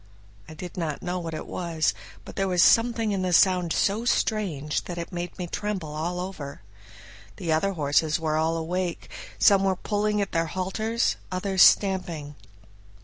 [0.49, 1.93] I did not know what it was,
[2.25, 6.19] but there was something in the sound so strange that it made me tremble all
[6.19, 6.63] over.
[7.35, 12.33] The other horses were all awake; some were pulling at their halters, others stamping.